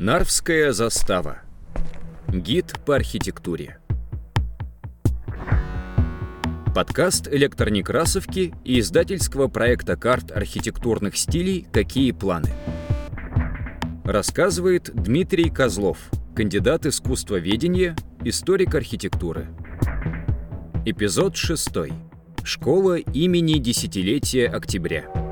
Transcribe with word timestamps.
Нарвская 0.00 0.72
застава. 0.72 1.38
Гид 2.26 2.74
по 2.84 2.96
архитектуре. 2.96 3.78
Подкаст 6.74 7.28
электронекрасовки 7.28 8.52
и 8.64 8.80
издательского 8.80 9.46
проекта 9.46 9.94
карт 9.94 10.32
архитектурных 10.32 11.16
стилей 11.16 11.68
«Какие 11.72 12.10
планы?». 12.10 12.50
Рассказывает 14.04 14.90
Дмитрий 14.92 15.48
Козлов, 15.48 15.98
кандидат 16.34 16.86
искусствоведения, 16.86 17.94
историк 18.24 18.74
архитектуры. 18.74 19.46
Эпизод 20.84 21.36
6. 21.36 21.70
Школа 22.42 22.96
имени 22.96 23.60
Десятилетия 23.60 24.48
Октября. 24.48 25.23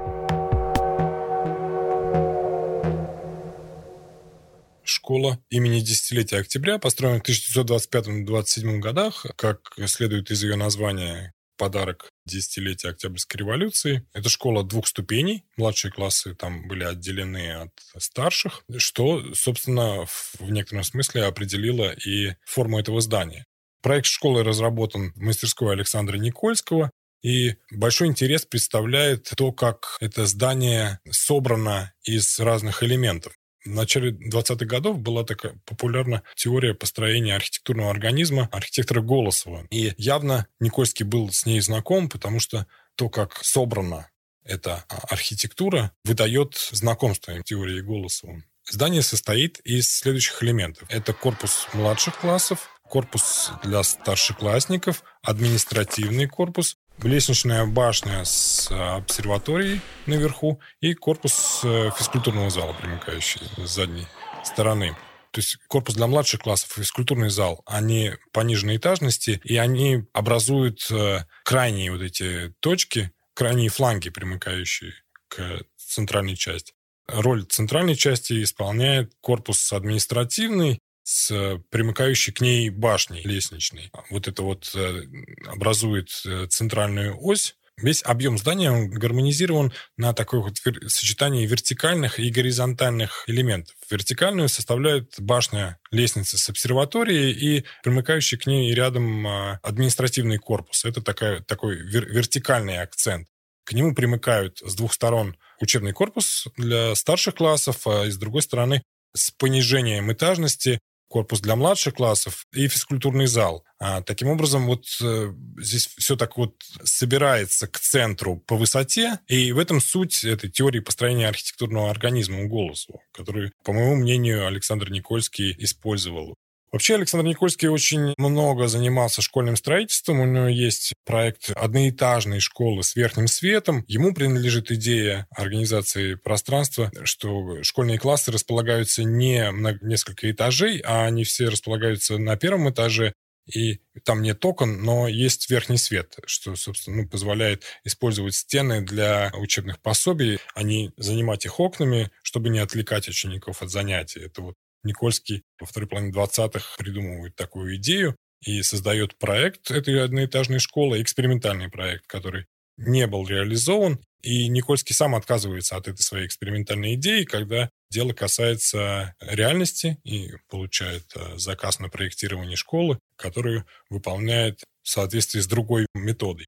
Школа 5.05 5.41
имени 5.51 5.81
Десятилетия 5.81 6.39
Октября 6.39 6.79
построена 6.79 7.19
в 7.19 7.29
1925-27 7.29 8.79
годах, 8.79 9.27
как 9.35 9.73
следует 9.87 10.31
из 10.31 10.45
ее 10.45 10.55
названия, 10.55 11.33
подарок 11.59 12.09
десятилетия 12.25 12.91
Октябрьской 12.91 13.41
революции. 13.41 14.07
Это 14.13 14.29
школа 14.29 14.63
двух 14.63 14.87
ступеней. 14.87 15.43
Младшие 15.57 15.91
классы 15.91 16.37
там 16.37 16.69
были 16.69 16.85
отделены 16.85 17.51
от 17.51 17.73
старших, 17.99 18.63
что, 18.77 19.35
собственно, 19.35 20.07
в 20.07 20.41
некотором 20.43 20.85
смысле 20.85 21.25
определило 21.25 21.91
и 21.91 22.37
форму 22.45 22.79
этого 22.79 23.01
здания. 23.01 23.45
Проект 23.83 24.07
школы 24.07 24.45
разработан 24.45 25.15
в 25.15 25.21
мастерской 25.21 25.73
Александра 25.73 26.17
Никольского, 26.17 26.93
и 27.25 27.57
большой 27.73 28.07
интерес 28.07 28.45
представляет 28.45 29.33
то, 29.37 29.51
как 29.51 29.97
это 30.01 30.27
здание 30.27 31.01
собрано 31.11 31.93
из 32.05 32.39
разных 32.39 32.85
элементов. 32.85 33.33
В 33.65 33.71
начале 33.71 34.11
20-х 34.11 34.65
годов 34.67 34.99
была 34.99 35.25
такая 35.25 35.55
популярна 35.65 36.23
теория 36.35 36.75
построения 36.75 37.37
архитектурного 37.37 37.91
организма 37.91 38.49
архитектора 38.51 39.03
Голосова. 39.03 39.67
И 39.71 39.95
явно 39.99 40.47
Никольский 40.59 41.05
был 41.05 41.31
с 41.31 41.47
ней 41.47 41.61
знаком, 41.61 42.09
потому 42.09 42.41
что 42.41 42.67
то, 42.97 43.09
как 43.09 43.37
собрана 43.45 44.11
эта 44.45 44.85
архитектура, 45.09 45.93
выдает 46.05 46.57
знакомство 46.73 47.41
теории 47.43 47.81
Голосова. 47.81 48.43
Здание 48.69 49.03
состоит 49.03 49.61
из 49.61 49.93
следующих 49.93 50.43
элементов. 50.43 50.89
Это 50.91 51.13
корпус 51.13 51.69
младших 51.73 52.19
классов, 52.19 52.69
корпус 52.83 53.51
для 53.63 53.83
старшеклассников, 53.83 55.03
административный 55.23 56.27
корпус, 56.27 56.77
лестничная 57.03 57.67
башня 57.67 58.25
с 58.25 58.71
э, 58.71 58.75
обсерваторией 58.75 59.81
наверху 60.07 60.61
и 60.81 60.95
корпус 60.95 61.61
э, 61.65 61.91
физкультурного 61.97 62.51
зала, 62.51 62.75
примыкающий 62.81 63.41
с 63.57 63.71
задней 63.71 64.07
стороны. 64.45 64.97
То 65.33 65.41
есть 65.41 65.57
корпус 65.67 65.95
для 65.95 66.07
младших 66.07 66.41
классов, 66.41 66.73
физкультурный 66.77 67.31
зал, 67.31 67.63
они 67.67 68.13
пониженной 68.33 68.77
этажности, 68.77 69.41
и 69.45 69.57
они 69.57 70.05
образуют 70.13 70.87
э, 70.91 71.25
крайние 71.45 71.91
вот 71.91 72.03
эти 72.03 72.55
точки, 72.61 73.13
крайние 73.35 73.71
фланги, 73.71 74.11
примыкающие 74.11 74.93
к 75.29 75.63
центральной 75.77 76.37
части. 76.37 76.75
Роль 77.09 77.45
центральной 77.45 77.97
части 77.97 78.43
исполняет 78.43 79.13
корпус 79.21 79.73
административный, 79.73 80.79
с 81.03 81.59
примыкающей 81.71 82.33
к 82.33 82.41
ней 82.41 82.71
башней 82.71 83.23
лестничной. 83.23 83.91
Вот 84.11 84.29
это 84.29 84.43
вот 84.43 84.71
э, 84.75 85.03
образует 85.47 86.11
э, 86.25 86.47
центральную 86.49 87.17
ось. 87.21 87.57
Весь 87.79 88.03
объем 88.05 88.39
здания 88.39 88.71
он 88.71 88.91
гармонизирован 88.91 89.73
на 89.97 90.13
такое 90.13 90.43
вот 90.43 90.57
сочетание 90.89 91.47
вертикальных 91.47 92.21
и 92.21 92.31
горизонтальных 92.31 93.25
элементов. 93.27 93.75
Вертикальную 93.91 94.49
составляет 94.49 95.15
башня 95.19 95.79
лестницы 95.91 96.39
с 96.39 96.49
обсерваторией 96.49 97.33
и 97.33 97.65
примыкающий 97.83 98.39
к 98.39 98.47
ней 98.47 98.73
рядом 98.75 99.27
административный 99.63 100.39
корпус. 100.39 100.85
Это 100.85 101.01
такая, 101.01 101.41
такой 101.41 101.77
вертикальный 101.77 102.79
акцент. 102.81 103.27
К 103.65 103.73
нему 103.73 103.95
примыкают 103.95 104.59
с 104.59 104.75
двух 104.75 104.93
сторон 104.93 105.37
учебный 105.61 105.93
корпус 105.93 106.49
для 106.57 106.95
старших 106.95 107.37
классов, 107.37 107.87
а 107.87 108.09
с 108.09 108.17
другой 108.17 108.43
стороны 108.43 108.83
с 109.15 109.31
понижением 109.31 110.13
этажности 110.13 110.81
корпус 111.13 111.41
для 111.41 111.57
младших 111.57 111.95
классов 111.95 112.47
и 112.53 112.67
физкультурный 112.69 113.27
зал. 113.27 113.65
А, 113.79 114.01
таким 114.01 114.29
образом, 114.29 114.67
вот 114.67 114.87
э, 115.03 115.33
здесь 115.59 115.89
все 115.99 116.17
так 116.17 116.37
вот 116.39 116.55
собирается 116.83 117.67
к 117.67 117.79
центру 117.79 118.37
по 118.37 118.57
высоте, 118.57 119.19
и 119.29 119.53
в 119.53 119.59
этом 119.59 119.81
суть 119.81 120.25
этой 120.25 120.51
теории 120.51 120.81
построения 120.81 121.29
архитектурного 121.29 121.91
организма 121.91 122.43
у 122.43 122.49
Голосова, 122.49 123.01
который, 123.13 123.53
по 123.63 123.73
моему 123.73 123.97
мнению, 123.97 124.47
Александр 124.47 124.91
Никольский 124.91 125.55
использовал 125.59 126.35
Вообще 126.73 126.95
Александр 126.95 127.27
Никольский 127.27 127.69
очень 127.69 128.15
много 128.17 128.67
занимался 128.67 129.21
школьным 129.21 129.57
строительством. 129.57 130.21
У 130.21 130.25
него 130.25 130.49
есть 130.49 130.95
проект 131.05 131.51
одноэтажной 131.51 132.41
школы 132.41 132.83
с 132.83 132.97
верхним 132.97 133.27
светом. 133.27 133.85
Ему 133.89 134.15
принадлежит 134.15 134.73
идея 134.73 135.27
организации 135.37 136.15
пространства, 136.15 136.91
что 137.05 137.63
школьные 137.63 137.99
классы 137.99 138.33
располагаются 138.33 139.05
не 139.05 139.51
на 139.51 139.79
несколько 139.83 140.31
этажей, 140.31 140.79
а 140.79 141.05
они 141.05 141.25
все 141.25 141.51
располагаются 141.51 142.17
на 142.17 142.37
первом 142.37 142.71
этаже, 142.71 143.13
и 143.47 143.81
там 144.05 144.23
нет 144.23 144.43
окон, 144.45 144.83
но 144.83 145.09
есть 145.09 145.51
верхний 145.51 145.77
свет, 145.77 146.17
что, 146.27 146.55
собственно, 146.57 147.03
ну, 147.03 147.09
позволяет 147.09 147.65
использовать 147.85 148.35
стены 148.35 148.81
для 148.83 149.33
учебных 149.37 149.81
пособий, 149.81 150.39
а 150.55 150.63
не 150.63 150.93
занимать 150.97 151.45
их 151.45 151.59
окнами, 151.61 152.11
чтобы 152.23 152.51
не 152.51 152.61
отвлекать 152.61 153.09
учеников 153.09 153.61
от 153.61 153.71
занятий. 153.71 154.21
Это 154.21 154.43
вот 154.43 154.55
Никольский 154.83 155.43
во 155.61 155.67
второй 155.67 155.89
половине 155.89 156.13
20-х 156.13 156.77
придумывает 156.79 157.37
такую 157.37 157.77
идею 157.77 158.17
и 158.45 158.63
создает 158.63 159.17
проект 159.19 159.71
этой 159.71 160.03
одноэтажной 160.03 160.59
школы, 160.59 161.01
экспериментальный 161.01 161.69
проект, 161.69 162.07
который 162.07 162.47
не 162.77 163.07
был 163.07 163.27
реализован. 163.27 164.01
И 164.23 164.49
Никольский 164.49 164.95
сам 164.95 165.15
отказывается 165.15 165.77
от 165.77 165.89
этой 165.89 166.03
своей 166.03 166.27
экспериментальной 166.27 166.95
идеи, 166.95 167.25
когда 167.25 167.71
дело 167.91 168.13
касается 168.13 169.15
реальности 169.21 169.99
и 170.05 170.31
получает 170.49 171.05
э, 171.15 171.39
заказ 171.39 171.81
на 171.81 171.89
проектирование 171.89 172.57
школы, 172.57 172.99
которую 173.17 173.67
выполняет 173.91 174.61
в 174.83 174.89
соответствии 174.89 175.41
с 175.41 175.47
другой 175.47 175.87
методой. 175.95 176.47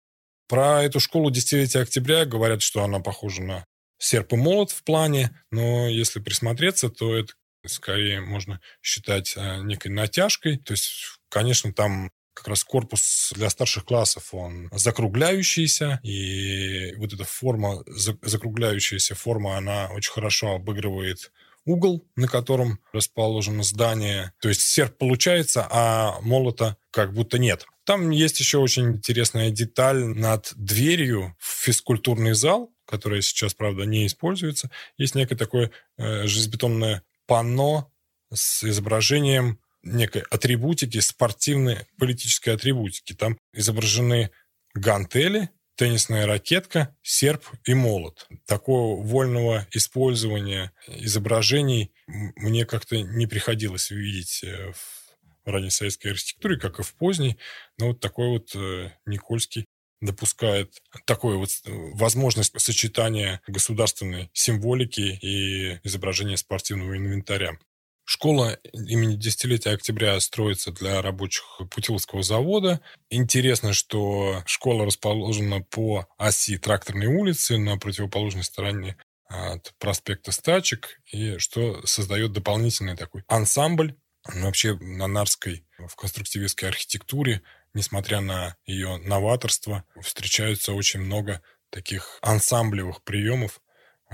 Про 0.48 0.84
эту 0.84 1.00
школу 1.00 1.30
десятилетия 1.30 1.80
октября 1.80 2.24
говорят, 2.24 2.62
что 2.62 2.84
она 2.84 3.00
похожа 3.00 3.42
на 3.42 3.64
серп 3.98 4.34
и 4.34 4.36
молот 4.36 4.70
в 4.70 4.84
плане, 4.84 5.30
но 5.50 5.88
если 5.88 6.20
присмотреться, 6.20 6.90
то 6.90 7.16
это 7.16 7.32
скорее 7.66 8.20
можно 8.20 8.60
считать 8.82 9.34
э, 9.36 9.62
некой 9.62 9.90
натяжкой. 9.90 10.58
То 10.58 10.72
есть, 10.72 11.18
конечно, 11.28 11.72
там 11.72 12.10
как 12.34 12.48
раз 12.48 12.64
корпус 12.64 13.32
для 13.34 13.48
старших 13.48 13.84
классов, 13.84 14.34
он 14.34 14.68
закругляющийся, 14.72 16.00
и 16.02 16.94
вот 16.96 17.12
эта 17.12 17.24
форма, 17.24 17.84
закругляющаяся 17.86 19.14
форма, 19.14 19.56
она 19.56 19.88
очень 19.92 20.12
хорошо 20.12 20.56
обыгрывает 20.56 21.30
угол, 21.64 22.06
на 22.16 22.28
котором 22.28 22.80
расположено 22.92 23.62
здание. 23.62 24.32
То 24.40 24.48
есть 24.48 24.60
серп 24.62 24.98
получается, 24.98 25.66
а 25.70 26.20
молота 26.20 26.76
как 26.90 27.14
будто 27.14 27.38
нет. 27.38 27.66
Там 27.84 28.10
есть 28.10 28.40
еще 28.40 28.58
очень 28.58 28.92
интересная 28.92 29.50
деталь 29.50 30.04
над 30.04 30.52
дверью 30.56 31.36
в 31.38 31.64
физкультурный 31.64 32.34
зал, 32.34 32.72
которая 32.86 33.22
сейчас, 33.22 33.54
правда, 33.54 33.84
не 33.84 34.06
используется. 34.06 34.70
Есть 34.98 35.14
некое 35.14 35.36
такое 35.36 35.70
э, 35.96 36.26
железобетонное 36.26 37.02
панно 37.26 37.92
с 38.32 38.64
изображением 38.64 39.60
некой 39.82 40.22
атрибутики, 40.30 40.98
спортивной 41.00 41.86
политической 41.98 42.50
атрибутики. 42.50 43.12
Там 43.12 43.38
изображены 43.52 44.30
гантели, 44.74 45.50
теннисная 45.76 46.26
ракетка, 46.26 46.96
серп 47.02 47.44
и 47.64 47.74
молот. 47.74 48.26
Такого 48.46 49.02
вольного 49.02 49.66
использования 49.72 50.72
изображений 50.86 51.92
мне 52.06 52.64
как-то 52.64 53.00
не 53.00 53.26
приходилось 53.26 53.90
увидеть 53.90 54.42
э, 54.44 54.72
в 54.72 55.04
ранней 55.44 55.70
советской 55.70 56.08
архитектуре, 56.08 56.58
как 56.58 56.80
и 56.80 56.82
в 56.82 56.94
поздней. 56.94 57.38
Но 57.78 57.88
вот 57.88 58.00
такой 58.00 58.28
вот 58.28 58.54
э, 58.54 58.90
Никольский 59.06 59.66
допускает 60.04 60.82
такую 61.04 61.38
вот 61.38 61.48
э, 61.64 61.70
возможность 61.94 62.58
сочетания 62.60 63.40
государственной 63.46 64.30
символики 64.32 65.18
и 65.20 65.80
изображения 65.84 66.36
спортивного 66.36 66.96
инвентаря. 66.96 67.58
Школа 68.06 68.58
имени 68.74 69.16
десятилетия 69.16 69.70
октября 69.70 70.20
строится 70.20 70.72
для 70.72 71.00
рабочих 71.00 71.44
Путиловского 71.70 72.22
завода. 72.22 72.80
Интересно, 73.08 73.72
что 73.72 74.42
школа 74.44 74.84
расположена 74.84 75.62
по 75.62 76.06
оси 76.18 76.58
Тракторной 76.58 77.06
улицы 77.06 77.56
на 77.56 77.78
противоположной 77.78 78.44
стороне 78.44 78.98
от 79.26 79.72
проспекта 79.78 80.32
Стачек, 80.32 81.00
и 81.10 81.38
что 81.38 81.84
создает 81.86 82.32
дополнительный 82.32 82.96
такой 82.96 83.24
ансамбль. 83.26 83.96
Вообще 84.26 84.74
на 84.74 85.06
Нарской 85.06 85.66
в 85.78 85.96
конструктивистской 85.96 86.68
архитектуре 86.68 87.42
несмотря 87.74 88.20
на 88.20 88.56
ее 88.64 88.96
новаторство, 88.98 89.84
встречаются 90.00 90.72
очень 90.72 91.00
много 91.00 91.42
таких 91.70 92.18
ансамблевых 92.22 93.02
приемов, 93.02 93.60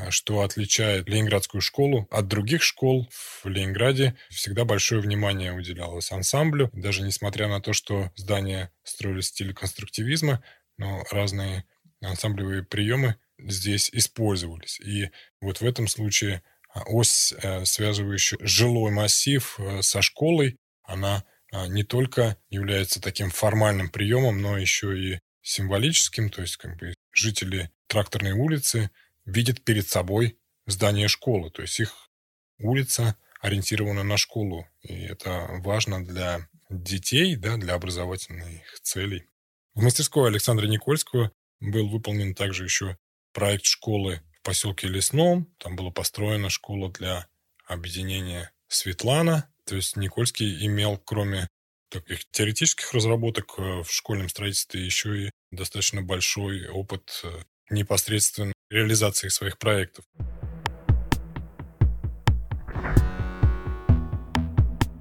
что 0.09 0.41
отличает 0.41 1.09
Ленинградскую 1.09 1.61
школу 1.61 2.09
от 2.11 2.27
других 2.27 2.63
школ 2.63 3.09
в 3.11 3.47
Ленинграде. 3.47 4.17
Всегда 4.31 4.65
большое 4.65 5.03
внимание 5.03 5.53
уделялось 5.53 6.11
ансамблю. 6.11 6.71
Даже 6.73 7.03
несмотря 7.03 7.49
на 7.49 7.61
то, 7.61 7.73
что 7.73 8.11
здания 8.17 8.73
строились 8.83 9.27
в 9.27 9.29
стиле 9.29 9.53
конструктивизма, 9.53 10.43
но 10.79 11.05
разные 11.11 11.65
ансамблевые 12.01 12.65
приемы 12.65 13.17
здесь 13.39 13.91
использовались. 13.93 14.81
И 14.81 15.11
вот 15.41 15.61
в 15.61 15.65
этом 15.67 15.87
случае 15.87 16.43
а, 16.73 16.83
ось, 16.87 17.35
э, 17.43 17.65
связывающая 17.65 18.39
жилой 18.41 18.91
массив 18.93 19.57
э, 19.59 19.83
со 19.83 20.03
школой, 20.03 20.59
она 20.83 21.25
не 21.53 21.83
только 21.83 22.37
является 22.49 23.01
таким 23.01 23.31
формальным 23.31 23.91
приемом, 23.91 24.41
но 24.41 24.59
еще 24.59 24.99
и 24.99 25.21
символическим, 25.43 26.31
то 26.31 26.43
есть 26.43 26.57
как 26.57 26.77
бы 26.77 26.95
жители 27.13 27.71
тракторной 27.87 28.33
улицы 28.33 28.91
видят 29.25 29.63
перед 29.63 29.89
собой 29.89 30.39
здание 30.67 31.09
школы, 31.09 31.51
то 31.51 31.63
есть 31.63 31.81
их 31.81 32.11
улица 32.59 33.17
ориентирована 33.41 34.03
на 34.03 34.17
школу, 34.17 34.69
и 34.83 34.95
это 34.95 35.47
важно 35.65 36.05
для 36.05 36.49
детей, 36.69 37.37
да, 37.37 37.57
для 37.57 37.75
образовательных 37.75 38.81
целей. 38.83 39.27
В 39.75 39.83
мастерской 39.83 40.29
Александра 40.29 40.67
Никольского 40.67 41.33
был 41.61 41.89
выполнен 41.89 42.35
также 42.35 42.65
еще 42.65 42.97
проект 43.33 43.65
школы 43.65 44.23
в 44.39 44.43
поселке 44.43 44.89
Лесном. 44.89 45.47
Там 45.59 45.77
была 45.77 45.91
построена 45.91 46.51
школа 46.51 46.91
для 46.91 47.27
объединения 47.67 48.53
Светлана. 48.69 49.49
То 49.71 49.77
есть 49.77 49.97
Никольский 49.97 50.67
имел, 50.67 50.99
кроме 50.99 51.47
таких 51.93 52.29
теоретических 52.33 52.93
разработок 52.93 53.55
э, 53.57 53.85
в 53.85 53.89
школьном 53.89 54.29
строительстве, 54.29 54.85
еще 54.85 55.27
и 55.27 55.31
достаточно 55.53 56.03
большой 56.03 56.67
опыт 56.67 57.21
э, 57.23 57.29
непосредственно 57.71 58.53
реализации 58.69 59.29
своих 59.29 59.59
проектов. 59.59 60.05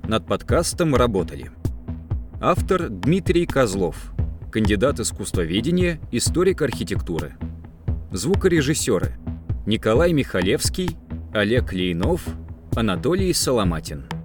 Над 0.04 0.28
подкастом 0.28 0.96
работали 0.96 1.50
автор 2.40 2.90
Дмитрий 2.90 3.48
Козлов, 3.48 4.12
кандидат 4.52 5.00
искусствоведения, 5.00 6.00
историк 6.12 6.62
архитектуры, 6.62 7.36
звукорежиссеры 8.12 9.18
Николай 9.66 10.14
Михалевский, 10.14 10.96
Олег 11.34 11.74
Лейнов, 11.74 12.24
Анатолий 12.76 13.34
Соломатин. 13.34 14.19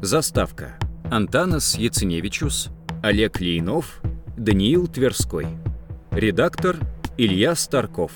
Заставка 0.00 0.78
Антанас 1.10 1.76
Яценевичус, 1.76 2.68
Олег 3.02 3.40
Лейнов, 3.40 4.00
Даниил 4.36 4.86
Тверской. 4.86 5.48
Редактор 6.12 6.76
Илья 7.16 7.56
Старков. 7.56 8.12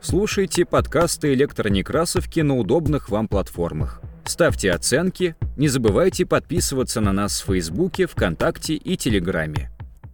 Слушайте 0.00 0.64
подкасты 0.64 1.34
электронекрасовки 1.34 2.40
на 2.40 2.56
удобных 2.56 3.10
вам 3.10 3.28
платформах. 3.28 4.00
Ставьте 4.24 4.72
оценки, 4.72 5.36
не 5.58 5.68
забывайте 5.68 6.24
подписываться 6.24 7.02
на 7.02 7.12
нас 7.12 7.42
в 7.42 7.46
Фейсбуке, 7.48 8.06
ВКонтакте 8.06 8.74
и 8.74 8.96
Телеграме. 8.96 9.70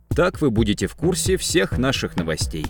Так 0.08 0.40
вы 0.40 0.50
будете 0.50 0.88
в 0.88 0.96
курсе 0.96 1.36
всех 1.36 1.78
наших 1.78 2.16
новостей. 2.16 2.66